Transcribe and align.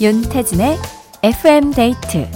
윤태진의 0.00 0.78
FM 1.24 1.72
데이트 1.72 2.28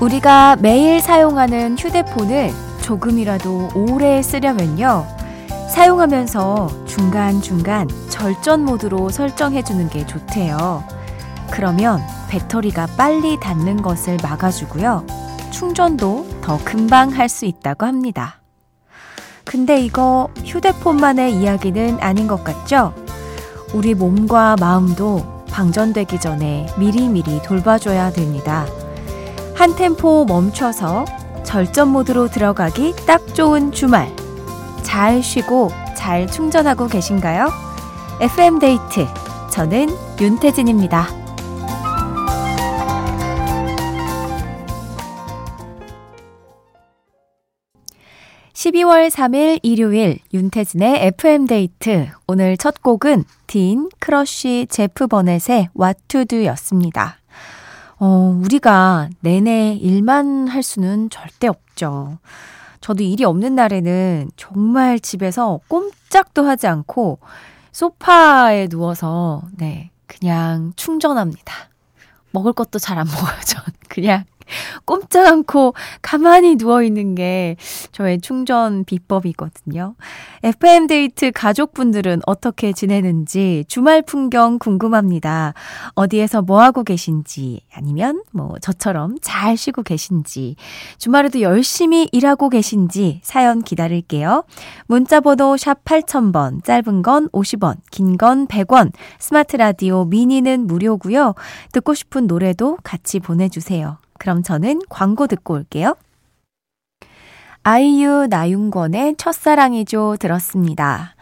우리가 0.00 0.54
매일 0.60 1.00
사용하는 1.00 1.76
휴대폰을 1.76 2.52
조금이라도 2.82 3.70
오래 3.74 4.22
쓰려면요. 4.22 5.08
사용하면서 5.70 6.86
중간중간 6.86 7.88
절전 8.10 8.64
모드로 8.64 9.08
설정해주는 9.08 9.88
게 9.88 10.06
좋대요. 10.06 10.84
그러면 11.50 12.00
배터리가 12.28 12.86
빨리 12.96 13.38
닿는 13.38 13.82
것을 13.82 14.18
막아주고요. 14.22 15.06
충전도 15.50 16.40
더 16.42 16.58
금방 16.64 17.10
할 17.10 17.28
수 17.28 17.44
있다고 17.46 17.86
합니다. 17.86 18.40
근데 19.44 19.80
이거 19.80 20.28
휴대폰만의 20.44 21.34
이야기는 21.36 21.98
아닌 22.00 22.26
것 22.26 22.42
같죠? 22.42 22.94
우리 23.72 23.94
몸과 23.94 24.56
마음도 24.58 25.44
방전되기 25.50 26.18
전에 26.18 26.66
미리미리 26.78 27.42
돌봐줘야 27.42 28.10
됩니다. 28.10 28.66
한 29.54 29.76
템포 29.76 30.24
멈춰서 30.24 31.04
절전 31.44 31.88
모드로 31.88 32.28
들어가기 32.28 32.94
딱 33.06 33.34
좋은 33.34 33.70
주말. 33.70 34.10
잘 34.82 35.22
쉬고 35.22 35.70
잘 35.96 36.26
충전하고 36.26 36.88
계신가요? 36.88 37.48
FM데이트. 38.20 39.06
저는 39.50 39.88
윤태진입니다. 40.20 41.23
12월 48.64 49.10
3일 49.10 49.60
일요일 49.62 50.20
윤태진의 50.32 51.04
FM데이트. 51.18 52.08
오늘 52.26 52.56
첫 52.56 52.82
곡은 52.82 53.24
딘 53.46 53.90
크러쉬 53.98 54.66
제프 54.70 55.06
버넷의 55.06 55.68
What 55.78 56.00
to 56.08 56.24
Do였습니다. 56.24 57.18
어, 57.98 58.40
우리가 58.42 59.10
내내 59.20 59.74
일만 59.74 60.48
할 60.48 60.62
수는 60.62 61.10
절대 61.10 61.46
없죠. 61.46 62.16
저도 62.80 63.02
일이 63.02 63.24
없는 63.24 63.54
날에는 63.54 64.30
정말 64.36 64.98
집에서 64.98 65.60
꼼짝도 65.68 66.46
하지 66.46 66.66
않고 66.66 67.18
소파에 67.70 68.68
누워서, 68.68 69.42
네, 69.58 69.90
그냥 70.06 70.72
충전합니다. 70.76 71.52
먹을 72.30 72.54
것도 72.54 72.78
잘 72.78 72.96
안 72.98 73.06
먹어요, 73.08 73.40
전. 73.44 73.62
그냥 73.88 74.24
꼼짝 74.84 75.26
않고 75.26 75.74
가만히 76.02 76.56
누워있는 76.56 77.14
게 77.14 77.56
저의 77.92 78.20
충전 78.20 78.84
비법이거든요. 78.84 79.94
FM데이트 80.42 81.30
가족분들은 81.32 82.22
어떻게 82.26 82.72
지내는지 82.72 83.64
주말 83.68 84.02
풍경 84.02 84.58
궁금합니다. 84.58 85.54
어디에서 85.94 86.42
뭐하고 86.42 86.82
계신지 86.84 87.60
아니면 87.72 88.22
뭐 88.32 88.54
저처럼 88.60 89.16
잘 89.20 89.56
쉬고 89.56 89.82
계신지 89.82 90.56
주말에도 90.98 91.40
열심히 91.40 92.08
일하고 92.12 92.48
계신지 92.48 93.20
사연 93.22 93.62
기다릴게요. 93.62 94.44
문자번호 94.86 95.56
샵 95.56 95.84
8000번 95.84 96.64
짧은 96.64 97.02
건 97.02 97.28
50원 97.30 97.76
긴 97.90 98.14
건 98.16 98.46
100원 98.46 98.92
스마트 99.18 99.56
라디오 99.56 100.04
미니는 100.04 100.66
무료고요. 100.66 101.34
듣고 101.72 101.94
싶은 101.94 102.26
노래도 102.26 102.78
같이 102.84 103.18
보내주세요. 103.18 103.98
그럼 104.24 104.42
저는 104.42 104.80
광고 104.88 105.26
듣고 105.26 105.52
올게요. 105.52 105.96
아이유 107.62 108.26
나윤권의 108.30 109.16
첫사랑이죠 109.18 110.16
들었습니다. 110.18 111.14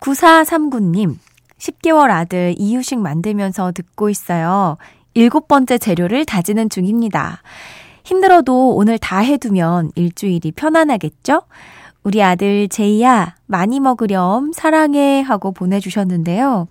9439님, 0.00 1.18
10개월 1.58 2.10
아들 2.10 2.54
이유식 2.56 2.98
만들면서 2.98 3.72
듣고 3.72 4.08
있어요. 4.08 4.78
일곱 5.12 5.48
번째 5.48 5.76
재료를 5.76 6.24
다지는 6.24 6.70
중입니다. 6.70 7.42
힘들어도 8.04 8.74
오늘 8.74 8.96
다 8.96 9.18
해두면 9.18 9.90
일주일이 9.94 10.52
편안하겠죠? 10.52 11.42
우리 12.04 12.22
아들 12.22 12.70
제이야, 12.70 13.34
많이 13.44 13.80
먹으렴, 13.80 14.52
사랑해 14.54 15.20
하고 15.20 15.52
보내주셨는데요. 15.52 16.68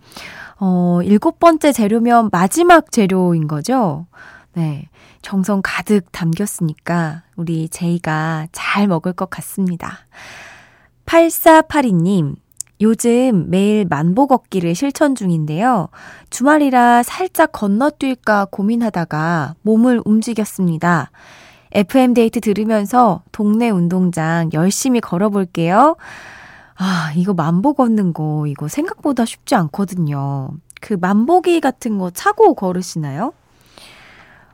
어, 0.61 0.99
일곱 1.03 1.39
번째 1.39 1.71
재료면 1.71 2.29
마지막 2.31 2.91
재료인 2.91 3.47
거죠? 3.47 4.07
네. 4.53 4.89
정성 5.21 5.61
가득 5.63 6.11
담겼으니까 6.11 7.23
우리 7.35 7.69
제이가 7.69 8.47
잘 8.51 8.87
먹을 8.87 9.13
것 9.13 9.29
같습니다. 9.29 9.99
8482님, 11.05 12.35
요즘 12.81 13.49
매일 13.49 13.85
만보 13.85 14.27
걷기를 14.27 14.73
실천 14.73 15.15
중인데요. 15.15 15.89
주말이라 16.29 17.03
살짝 17.03 17.51
건너뛸까 17.51 18.51
고민하다가 18.51 19.55
몸을 19.63 20.01
움직였습니다. 20.05 21.11
FM데이트 21.71 22.39
들으면서 22.39 23.21
동네 23.31 23.69
운동장 23.69 24.49
열심히 24.53 25.01
걸어볼게요. 25.01 25.97
아, 26.75 27.11
이거 27.15 27.33
만보 27.33 27.73
걷는 27.73 28.13
거, 28.13 28.45
이거 28.47 28.67
생각보다 28.69 29.25
쉽지 29.25 29.55
않거든요. 29.55 30.49
그 30.79 30.93
만보기 30.93 31.59
같은 31.59 31.97
거 31.97 32.09
차고 32.09 32.55
걸으시나요? 32.55 33.33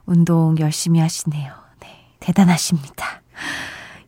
운동 0.05 0.57
열심히 0.59 0.99
하시네요. 0.99 1.51
네, 1.81 1.87
대단하십니다. 2.19 3.21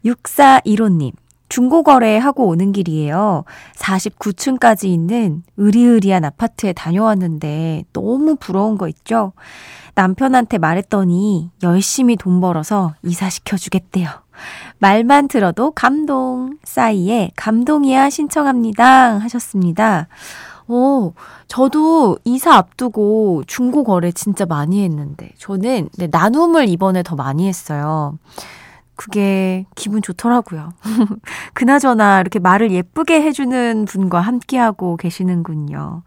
6415님, 0.06 1.14
중고거래 1.50 2.18
하고 2.18 2.48
오는 2.48 2.72
길이에요. 2.72 3.44
49층까지 3.76 4.86
있는 4.86 5.44
으리으리한 5.60 6.26
아파트에 6.26 6.74
다녀왔는데 6.74 7.86
너무 7.94 8.36
부러운 8.36 8.78
거 8.78 8.88
있죠? 8.90 9.34
남편한테 9.96 10.58
말했더니 10.58 11.50
열심히 11.64 12.16
돈 12.16 12.42
벌어서 12.42 12.94
이사시켜 13.04 13.58
주겠대요. 13.58 14.10
말만 14.78 15.28
들어도 15.28 15.72
감동. 15.72 16.58
싸이의 16.64 17.32
감동이야 17.36 18.10
신청합니다. 18.10 19.18
하셨습니다. 19.20 20.08
오, 20.68 21.14
저도 21.48 22.18
이사 22.26 22.56
앞두고 22.56 23.44
중고 23.48 23.84
거래 23.84 24.12
진짜 24.12 24.46
많이 24.46 24.84
했는데, 24.84 25.32
저는 25.38 25.90
네, 25.98 26.08
나눔을 26.12 26.68
이번에 26.70 27.04
더 27.04 27.16
많이 27.16 27.48
했어요. 27.48 28.18
그게 28.96 29.66
기분 29.76 30.02
좋더라고요. 30.02 30.74
그나저나 31.54 32.20
이렇게 32.20 32.40
말을 32.40 32.72
예쁘게 32.72 33.22
해주는 33.22 33.86
분과 33.86 34.20
함께하고 34.20 34.98
계시는군요. 34.98 36.02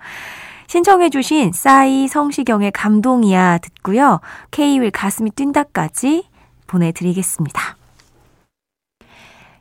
신청해주신 0.67 1.53
싸이 1.53 2.07
성시경의 2.07 2.73
감동이야 2.73 3.59
듣고요. 3.59 4.21
K윌 4.51 4.91
가슴이 4.91 5.31
뛴다까지 5.31 6.29
보내드리겠습니다. 6.67 7.80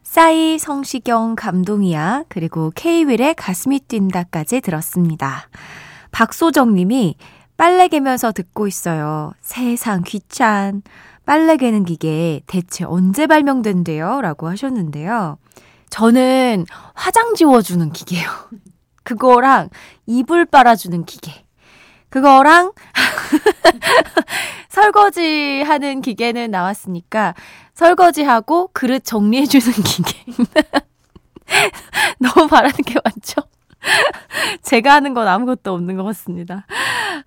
싸이 0.09 0.58
성시경 0.58 1.36
감동이야 1.36 2.24
그리고 2.30 2.72
케이윌의 2.74 3.36
가슴이 3.36 3.80
뛴다까지 3.81 4.59
들었습니다. 4.59 5.47
박소정 6.09 6.74
님이 6.74 7.16
빨래 7.58 7.88
개면서 7.88 8.31
듣고 8.31 8.66
있어요. 8.66 9.34
세상 9.40 10.02
귀찮. 10.02 10.81
빨래 11.28 11.58
개는 11.58 11.86
기계 11.86 12.42
대체 12.48 12.86
언제 12.86 13.28
발명된대요? 13.28 14.22
라고 14.22 14.50
하셨는데요. 14.50 15.38
저는 15.92 16.66
화장 16.95 17.36
지워주는 17.36 17.92
기계요. 17.92 18.28
그거랑 19.04 19.69
이불 20.07 20.45
빨아주는 20.45 21.06
기계. 21.06 21.45
그거랑 22.10 22.72
설거지 24.69 25.62
하는 25.62 26.01
기계는 26.01 26.50
나왔으니까 26.50 27.36
설거지하고 27.80 28.72
그릇 28.74 29.06
정리해주는 29.06 29.72
기계. 29.84 30.14
너무 32.20 32.48
바라는 32.48 32.76
게 32.86 32.96
많죠? 33.04 33.42
제가 34.62 34.94
하는 34.94 35.14
건 35.14 35.30
아무것도 35.30 35.74
없는 35.74 35.96
것 35.96 36.04
같습니다. 36.04 36.66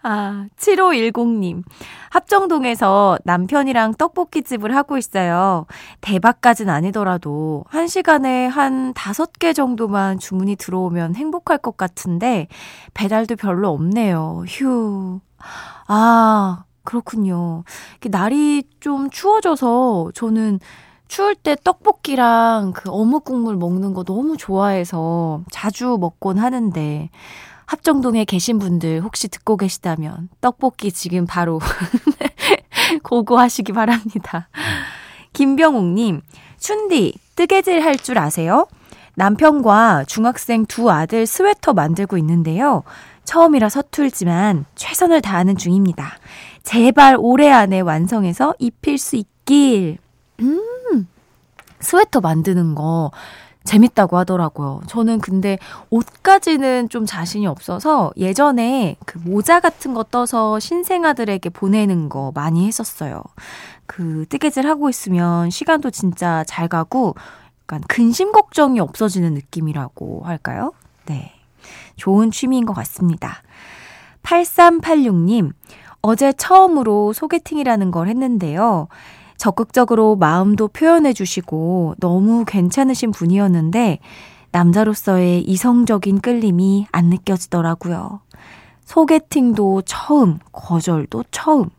아, 0.02 0.46
7510님. 0.58 1.62
합정동에서 2.10 3.18
남편이랑 3.24 3.94
떡볶이집을 3.94 4.76
하고 4.76 4.98
있어요. 4.98 5.64
대박까진 6.02 6.68
아니더라도 6.68 7.64
한 7.68 7.88
시간에 7.88 8.46
한 8.46 8.92
다섯 8.92 9.32
개 9.38 9.54
정도만 9.54 10.18
주문이 10.18 10.56
들어오면 10.56 11.16
행복할 11.16 11.56
것 11.56 11.78
같은데 11.78 12.48
배달도 12.92 13.36
별로 13.36 13.70
없네요. 13.70 14.44
휴. 14.46 15.20
아, 15.88 16.64
그렇군요. 16.84 17.64
날이 18.10 18.64
좀 18.80 19.10
추워져서 19.10 20.12
저는 20.14 20.60
추울 21.08 21.34
때 21.34 21.56
떡볶이랑 21.62 22.72
그 22.74 22.90
어묵 22.90 23.24
국물 23.24 23.56
먹는 23.56 23.92
거 23.94 24.02
너무 24.02 24.36
좋아해서 24.36 25.42
자주 25.50 25.98
먹곤 26.00 26.38
하는데 26.38 27.10
합정동에 27.66 28.24
계신 28.24 28.58
분들 28.58 29.00
혹시 29.02 29.28
듣고 29.28 29.56
계시다면 29.56 30.28
떡볶이 30.40 30.90
지금 30.92 31.26
바로 31.26 31.60
고고하시기 33.02 33.72
바랍니다. 33.72 34.48
김병옥님, 35.32 36.20
춘디, 36.58 37.14
뜨개질 37.36 37.82
할 37.82 37.96
줄 37.96 38.18
아세요? 38.18 38.66
남편과 39.14 40.04
중학생 40.06 40.64
두 40.66 40.90
아들 40.90 41.26
스웨터 41.26 41.74
만들고 41.74 42.16
있는데요. 42.18 42.82
처음이라 43.24 43.68
서툴지만 43.68 44.64
최선을 44.74 45.20
다하는 45.20 45.56
중입니다. 45.56 46.16
제발 46.62 47.16
올해 47.18 47.50
안에 47.50 47.80
완성해서 47.80 48.54
입힐 48.58 48.98
수 48.98 49.16
있길. 49.16 49.98
음, 50.40 51.08
스웨터 51.80 52.20
만드는 52.20 52.74
거 52.74 53.10
재밌다고 53.64 54.18
하더라고요. 54.18 54.80
저는 54.86 55.20
근데 55.20 55.58
옷까지는 55.90 56.88
좀 56.88 57.06
자신이 57.06 57.46
없어서 57.46 58.12
예전에 58.16 58.96
그 59.06 59.18
모자 59.18 59.60
같은 59.60 59.94
거 59.94 60.02
떠서 60.02 60.58
신생아들에게 60.58 61.48
보내는 61.50 62.08
거 62.08 62.32
많이 62.34 62.66
했었어요. 62.66 63.22
그 63.86 64.26
뜨개질 64.28 64.66
하고 64.66 64.88
있으면 64.88 65.50
시간도 65.50 65.90
진짜 65.90 66.44
잘 66.44 66.66
가고 66.68 67.14
약간 67.64 67.82
근심 67.88 68.32
걱정이 68.32 68.80
없어지는 68.80 69.34
느낌이라고 69.34 70.22
할까요? 70.24 70.72
네. 71.06 71.32
좋은 71.96 72.30
취미인 72.30 72.66
것 72.66 72.72
같습니다. 72.72 73.42
8386님, 74.22 75.52
어제 76.02 76.32
처음으로 76.32 77.12
소개팅이라는 77.12 77.90
걸 77.90 78.08
했는데요. 78.08 78.88
적극적으로 79.36 80.16
마음도 80.16 80.68
표현해 80.68 81.12
주시고 81.12 81.94
너무 81.98 82.44
괜찮으신 82.44 83.12
분이었는데 83.12 83.98
남자로서의 84.50 85.42
이성적인 85.42 86.20
끌림이 86.20 86.86
안 86.92 87.06
느껴지더라고요. 87.06 88.20
소개팅도 88.84 89.82
처음, 89.82 90.38
거절도 90.52 91.24
처음. 91.30 91.70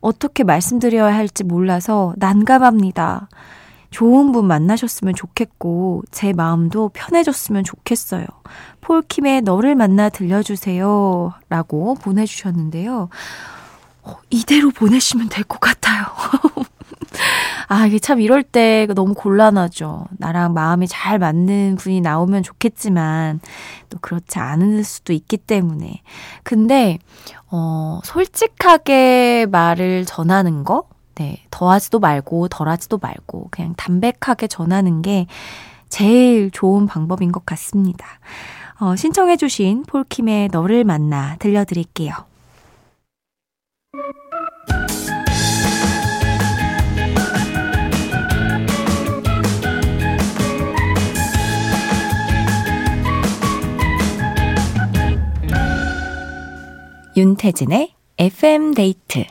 어떻게 0.00 0.44
말씀드려야 0.44 1.14
할지 1.14 1.44
몰라서 1.44 2.14
난감합니다. 2.18 3.28
좋은 3.94 4.32
분 4.32 4.46
만나셨으면 4.46 5.14
좋겠고, 5.14 6.02
제 6.10 6.32
마음도 6.32 6.88
편해졌으면 6.88 7.62
좋겠어요. 7.62 8.26
폴킴의 8.80 9.42
너를 9.42 9.76
만나 9.76 10.08
들려주세요. 10.08 11.32
라고 11.48 11.94
보내주셨는데요. 11.94 13.08
어, 14.02 14.16
이대로 14.30 14.70
보내시면 14.70 15.28
될 15.28 15.44
것 15.44 15.60
같아요. 15.60 16.04
아, 17.68 17.86
이게 17.86 17.98
참 18.00 18.20
이럴 18.20 18.42
때 18.42 18.86
너무 18.94 19.14
곤란하죠. 19.14 20.06
나랑 20.18 20.52
마음이 20.54 20.88
잘 20.88 21.18
맞는 21.20 21.76
분이 21.78 22.00
나오면 22.00 22.42
좋겠지만, 22.42 23.40
또 23.90 23.98
그렇지 24.00 24.38
않을 24.40 24.82
수도 24.84 25.12
있기 25.12 25.36
때문에. 25.38 26.02
근데, 26.42 26.98
어, 27.50 28.00
솔직하게 28.04 29.46
말을 29.50 30.04
전하는 30.04 30.64
거? 30.64 30.84
네, 31.14 31.42
더하지도 31.50 32.00
말고, 32.00 32.48
덜하지도 32.48 32.98
말고, 32.98 33.48
그냥 33.50 33.74
담백하게 33.76 34.48
전하는 34.48 35.02
게 35.02 35.26
제일 35.88 36.50
좋은 36.50 36.86
방법인 36.86 37.30
것 37.30 37.46
같습니다. 37.46 38.06
어, 38.80 38.96
신청해주신 38.96 39.84
폴킴의 39.84 40.48
너를 40.50 40.84
만나 40.84 41.36
들려드릴게요. 41.38 42.12
윤태진의 57.16 57.94
FM 58.18 58.74
데이트 58.74 59.24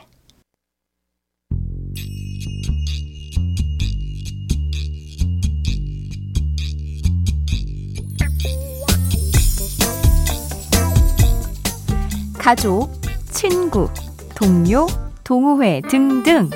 가족, 12.44 12.92
친구, 13.30 13.88
동료, 14.34 14.86
동호회 15.24 15.80
등등 15.88 16.50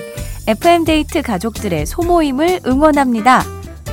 FM데이트 0.46 1.22
가족들의 1.22 1.86
소모임을 1.86 2.60
응원합니다. 2.66 3.42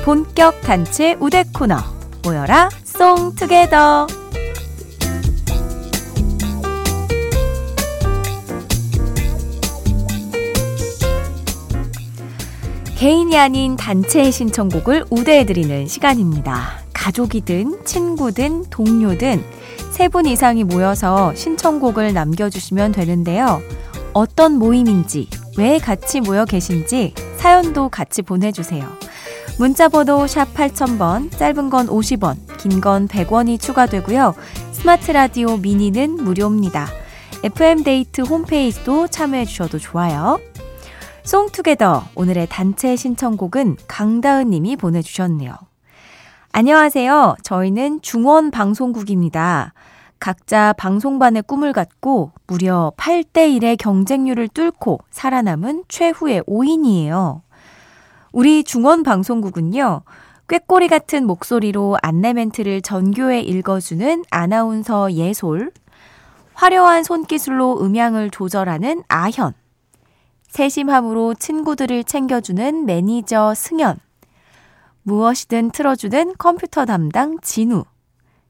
본격 0.04 0.60
단체 0.60 1.16
우대 1.22 1.46
코너 1.54 1.78
모여라 2.22 2.70
송투게더 2.84 4.08
개인이 12.98 13.40
아닌 13.40 13.78
단체의 13.78 14.34
신청곡을 14.34 15.06
우대해드리는 15.10 15.88
시간입니다. 15.88 16.84
가족이든 16.92 17.86
친구든 17.86 18.66
동료든 18.70 19.55
세 19.96 20.10
분 20.10 20.26
이상이 20.26 20.66
모여서 20.66 21.34
신청곡을 21.36 22.12
남겨주시면 22.12 22.92
되는데요. 22.92 23.62
어떤 24.12 24.60
모임인지, 24.60 25.30
왜 25.58 25.80
같이 25.80 26.20
모여 26.20 26.44
계신지 26.44 27.14
사연도 27.38 27.88
같이 27.88 28.22
보내주세요. 28.22 28.86
문자번호 29.58 30.28
샵 30.28 30.54
8000번, 30.54 31.32
짧은 31.32 31.70
건 31.70 31.88
50원, 31.88 32.36
긴 32.58 32.82
건 32.82 33.08
100원이 33.08 33.58
추가되고요. 33.58 34.36
스마트 34.74 35.12
라디오 35.12 35.56
미니는 35.56 36.16
무료입니다. 36.16 36.88
FM데이트 37.44 38.20
홈페이지도 38.20 39.08
참여해주셔도 39.08 39.80
좋아요. 39.80 40.42
송투게더 41.24 42.10
오늘의 42.16 42.48
단체 42.50 42.98
신청곡은 42.98 43.78
강다은 43.88 44.50
님이 44.50 44.76
보내주셨네요. 44.76 45.56
안녕하세요. 46.58 47.36
저희는 47.44 48.02
중원 48.02 48.50
방송국입니다. 48.50 49.74
각자 50.22 50.72
방송반의 50.78 51.44
꿈을 51.44 51.74
갖고 51.74 52.32
무려 52.48 52.94
8대1의 52.96 53.76
경쟁률을 53.78 54.48
뚫고 54.48 55.02
살아남은 55.12 55.84
최후의 55.90 56.44
5인이에요. 56.44 57.42
우리 58.32 58.64
중원 58.64 59.04
방송국은요, 59.04 60.04
꾀꼬리 60.48 60.88
같은 60.88 61.28
목소리로 61.28 61.98
안내 62.02 62.32
멘트를 62.32 62.82
전교에 62.82 63.42
읽어주는 63.42 64.24
아나운서 64.32 65.12
예솔, 65.12 65.74
화려한 66.54 67.04
손기술로 67.04 67.82
음향을 67.82 68.30
조절하는 68.30 69.04
아현, 69.10 69.52
세심함으로 70.48 71.34
친구들을 71.34 72.06
챙겨주는 72.06 72.86
매니저 72.86 73.56
승현, 73.56 74.05
무엇이든 75.08 75.70
틀어주는 75.70 76.34
컴퓨터 76.40 76.84
담당 76.84 77.38
진우, 77.40 77.84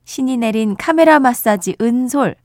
신이 0.05 0.37
내린 0.37 0.77
카메라 0.77 1.19
마사지 1.19 1.75
은솔, 1.81 2.37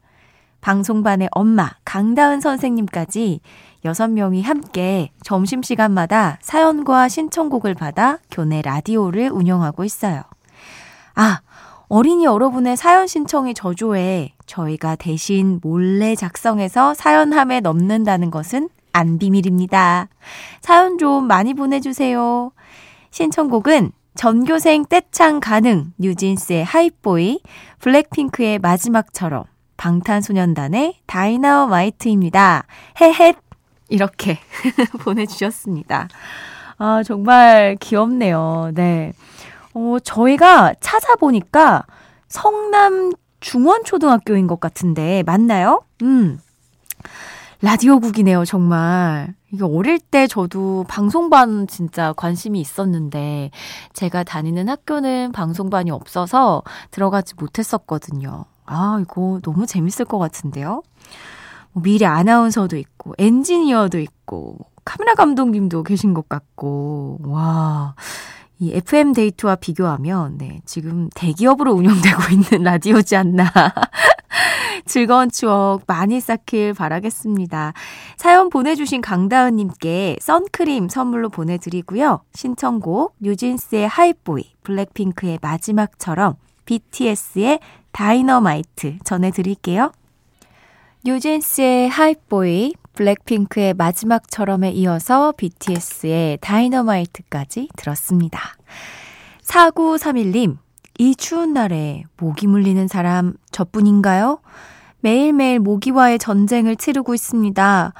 방송반의 0.60 1.28
엄마 1.30 1.70
강다은 1.84 2.40
선생님까지 2.40 3.40
6명이 3.84 4.42
함께 4.42 5.12
점심시간마다 5.22 6.38
사연과 6.42 7.08
신청곡을 7.08 7.74
받아 7.74 8.18
교내 8.32 8.62
라디오를 8.62 9.30
운영하고 9.30 9.84
있어요. 9.84 10.22
아, 11.14 11.40
어린이 11.88 12.24
여러분의 12.24 12.76
사연 12.76 13.06
신청이 13.06 13.54
저조해 13.54 14.34
저희가 14.46 14.96
대신 14.96 15.60
몰래 15.62 16.16
작성해서 16.16 16.94
사연함에 16.94 17.60
넣는다는 17.60 18.32
것은 18.32 18.70
안 18.92 19.18
비밀입니다. 19.18 20.08
사연 20.62 20.98
좀 20.98 21.28
많이 21.28 21.54
보내주세요. 21.54 22.50
신청곡은 23.12 23.92
전교생 24.20 24.84
떼창 24.84 25.40
가능 25.40 25.94
뉴진스의 25.96 26.62
하이보이, 26.62 27.40
블랙핑크의 27.78 28.58
마지막처럼, 28.58 29.44
방탄소년단의 29.78 30.96
다이나마이트입니다. 31.06 32.66
헤헷! 33.00 33.36
이렇게 33.88 34.38
보내주셨습니다. 35.00 36.08
아, 36.76 37.02
정말 37.02 37.78
귀엽네요. 37.80 38.72
네. 38.74 39.14
어, 39.72 39.96
저희가 40.04 40.74
찾아보니까 40.80 41.86
성남 42.28 43.12
중원초등학교인 43.40 44.48
것 44.48 44.60
같은데, 44.60 45.22
맞나요? 45.24 45.80
음. 46.02 46.38
라디오국이네요, 47.62 48.44
정말. 48.46 49.34
이게 49.52 49.64
어릴 49.64 49.98
때 49.98 50.26
저도 50.26 50.86
방송반 50.88 51.66
진짜 51.66 52.12
관심이 52.14 52.58
있었는데, 52.60 53.50
제가 53.92 54.22
다니는 54.22 54.68
학교는 54.68 55.32
방송반이 55.32 55.90
없어서 55.90 56.62
들어가지 56.90 57.34
못했었거든요. 57.36 58.46
아, 58.64 58.98
이거 59.02 59.40
너무 59.42 59.66
재밌을 59.66 60.06
것 60.06 60.18
같은데요? 60.18 60.82
뭐 61.72 61.82
미래 61.82 62.06
아나운서도 62.06 62.78
있고, 62.78 63.14
엔지니어도 63.18 63.98
있고, 63.98 64.58
카메라 64.84 65.14
감독님도 65.14 65.82
계신 65.82 66.14
것 66.14 66.28
같고, 66.28 67.18
와. 67.24 67.94
이 68.58 68.72
FM 68.74 69.12
데이트와 69.12 69.56
비교하면, 69.56 70.38
네, 70.38 70.60
지금 70.64 71.08
대기업으로 71.14 71.72
운영되고 71.72 72.22
있는 72.30 72.62
라디오지 72.64 73.16
않나 73.16 73.44
즐거운 74.86 75.30
추억 75.30 75.82
많이 75.86 76.20
쌓길 76.20 76.74
바라겠습니다. 76.74 77.72
사연 78.16 78.50
보내주신 78.50 79.00
강다은님께 79.00 80.16
선크림 80.20 80.88
선물로 80.88 81.28
보내드리고요. 81.28 82.22
신청곡 82.34 83.14
뉴진스의 83.20 83.88
Hype 83.88 84.21
Boy, 84.21 84.54
블랙핑크의 84.62 85.38
마지막처럼 85.42 86.36
BTS의 86.64 87.60
다이너마이트 87.92 88.98
전해드릴게요. 89.04 89.92
뉴진스의 91.04 91.88
하이보이, 91.88 92.74
블랙핑크의 92.92 93.74
마지막처럼에 93.74 94.70
이어서 94.72 95.32
BTS의 95.36 96.38
다이너마이트까지 96.40 97.68
들었습니다. 97.76 98.40
4931님, 99.42 100.58
이 100.98 101.14
추운 101.14 101.52
날에 101.52 102.04
모기 102.18 102.46
물리는 102.46 102.86
사람 102.88 103.34
저뿐인가요? 103.52 104.40
매일매일 105.00 105.60
모기와의 105.60 106.18
전쟁을 106.18 106.76
치르고 106.76 107.14
있습니다. 107.14 107.92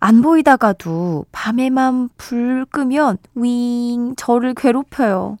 안 0.00 0.22
보이다가도 0.22 1.26
밤에만 1.32 2.08
불 2.16 2.64
끄면 2.66 3.18
윙 3.34 4.14
저를 4.16 4.54
괴롭혀요. 4.54 5.36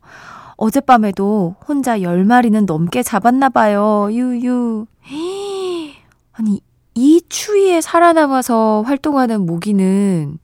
어젯밤에도 0.56 1.54
혼자 1.66 1.98
10마리는 1.98 2.66
넘게 2.66 3.02
잡았나 3.02 3.48
봐요. 3.48 4.08
유유. 4.10 4.86
아니 6.32 6.60
이 6.94 7.22
추위에 7.28 7.80
살아남아서 7.80 8.82
활동하는 8.84 9.46
모기는 9.46 10.38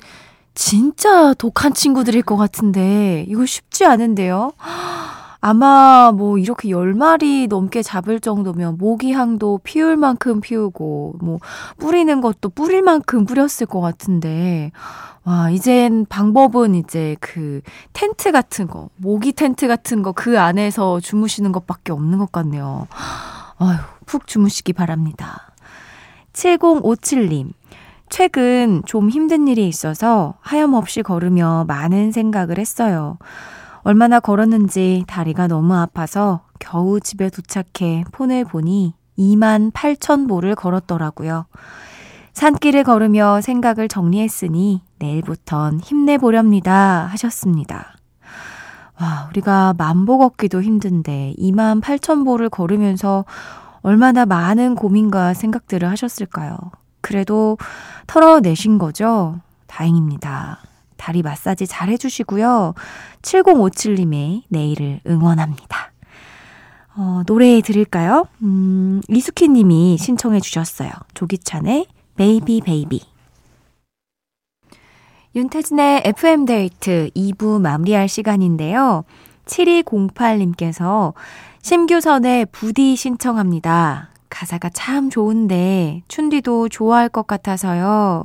진짜 0.55 1.35
독한 1.35 1.75
친구들일 1.75 2.23
것 2.23 2.37
같은데 2.37 3.25
이거 3.29 3.45
쉽지 3.45 3.85
않은데요. 3.85 4.53
아마 5.47 6.11
뭐 6.11 6.39
이렇게 6.39 6.71
10마리 6.71 7.49
넘게 7.49 7.83
잡을 7.83 8.19
정도면 8.19 8.79
모기향도 8.79 9.61
피울 9.63 9.99
만큼 9.99 10.41
피우고 10.41 11.17
뭐 11.21 11.39
뿌리는 11.77 12.23
것도 12.23 12.49
뿌릴 12.49 12.81
만큼 12.81 13.27
뿌렸을 13.27 13.67
것 13.67 13.83
같은데 13.83 14.73
와, 15.25 15.51
이젠 15.51 16.07
방법은 16.07 16.75
이제 16.75 17.17
그 17.21 17.61
텐트 17.93 18.33
같은 18.33 18.67
거, 18.67 18.89
모기 18.97 19.33
텐트 19.33 19.69
같은 19.69 20.03
거 20.03 20.13
그 20.13 20.41
안에서 20.41 21.01
주무시는 21.01 21.53
것밖에 21.53 21.93
없는 21.93 22.17
것 22.19 22.33
같네요. 22.33 22.87
아휴, 23.59 23.77
푹 24.07 24.27
주무시기 24.27 24.73
바랍니다. 24.73 25.53
7057님. 26.33 27.53
최근 28.09 28.81
좀 28.87 29.11
힘든 29.11 29.47
일이 29.49 29.69
있어서 29.69 30.37
하염없이 30.41 31.03
걸으며 31.03 31.65
많은 31.69 32.13
생각을 32.13 32.59
했어요. 32.59 33.19
얼마나 33.85 34.19
걸었는지 34.19 35.05
다리가 35.07 35.47
너무 35.47 35.75
아파서 35.77 36.41
겨우 36.59 37.01
집에 37.01 37.29
도착해 37.29 38.05
폰을 38.13 38.45
보니 38.45 38.95
2만 39.19 39.73
8천 39.73 40.27
보를 40.27 40.55
걸었더라고요. 40.55 41.47
산길을 42.33 42.83
걸으며 42.83 43.43
생각을 43.43 43.89
정리했으니 43.89 44.83
내일부턴 44.99 45.81
힘내보렵니다. 45.81 47.07
하셨습니다. 47.13 47.97
와, 48.99 49.27
우리가 49.31 49.75
만보 49.77 50.19
걷기도 50.19 50.63
힘든데 50.63 51.35
2만 51.39 51.83
8천 51.83 52.25
보를 52.25 52.49
걸으면서 52.49 53.27
얼마나 53.83 54.25
많은 54.25 54.77
고민과 54.77 55.35
생각들을 55.35 55.89
하셨을까요? 55.91 56.57
그래도 57.03 57.59
털어내신 58.07 58.79
거죠? 58.79 59.41
다행입니다. 59.67 60.59
다리 60.97 61.23
마사지 61.23 61.67
잘 61.67 61.89
해주시고요. 61.89 62.75
7057님의 63.23 64.43
내일을 64.49 65.01
응원합니다. 65.07 65.93
어, 66.97 67.23
노래 67.27 67.61
들을까요? 67.61 68.27
음, 68.43 69.01
이수키 69.09 69.49
님이 69.49 69.97
신청해 69.99 70.41
주셨어요. 70.41 70.91
조규찬의 71.15 71.87
Baby 72.17 72.61
Baby. 72.63 73.01
윤태진의 75.35 76.03
FM데이트 76.05 77.11
2부 77.17 77.61
마무리할 77.61 78.09
시간인데요. 78.09 79.05
7208님께서 79.47 81.13
심규선의 81.61 82.47
부디 82.53 82.95
신청합니다. 82.95 84.14
가사가 84.35 84.69
참 84.71 85.11
좋은데 85.11 86.03
춘디도 86.09 86.69
좋아할 86.69 87.09
것 87.09 87.29
같아서요. 87.29 88.25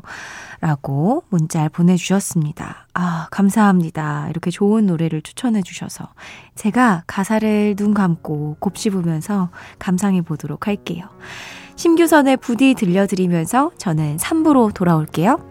라고 0.59 1.23
문자를 1.29 1.69
보내주셨습니다. 1.69 2.87
아, 2.93 3.27
감사합니다. 3.31 4.27
이렇게 4.29 4.49
좋은 4.49 4.87
노래를 4.87 5.21
추천해 5.21 5.61
주셔서 5.61 6.09
제가 6.55 7.03
가사를 7.05 7.75
눈 7.77 7.93
감고 7.93 8.57
곱씹으면서 8.59 9.49
감상해 9.77 10.21
보도록 10.21 10.67
할게요. 10.67 11.05
심규선의 11.75 12.37
부디 12.37 12.73
들려드리면서 12.73 13.71
저는 13.77 14.17
3부로 14.17 14.73
돌아올게요. 14.73 15.48